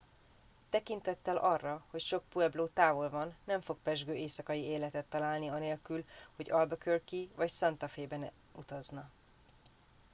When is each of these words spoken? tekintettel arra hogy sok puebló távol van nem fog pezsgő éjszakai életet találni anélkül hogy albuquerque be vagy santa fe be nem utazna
tekintettel 0.71 1.37
arra 1.37 1.81
hogy 1.91 2.01
sok 2.01 2.23
puebló 2.29 2.67
távol 2.67 3.09
van 3.09 3.35
nem 3.45 3.61
fog 3.61 3.77
pezsgő 3.83 4.15
éjszakai 4.15 4.63
életet 4.63 5.09
találni 5.09 5.47
anélkül 5.49 6.05
hogy 6.35 6.51
albuquerque 6.51 7.17
be 7.25 7.35
vagy 7.35 7.49
santa 7.49 7.87
fe 7.87 8.07
be 8.07 8.17
nem 8.17 8.31
utazna 8.57 9.09